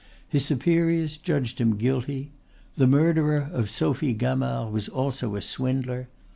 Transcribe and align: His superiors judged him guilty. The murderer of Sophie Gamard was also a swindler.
His 0.27 0.43
superiors 0.43 1.15
judged 1.15 1.61
him 1.61 1.75
guilty. 1.77 2.31
The 2.75 2.87
murderer 2.87 3.51
of 3.53 3.69
Sophie 3.69 4.15
Gamard 4.15 4.71
was 4.73 4.89
also 4.89 5.35
a 5.35 5.41
swindler. 5.43 6.07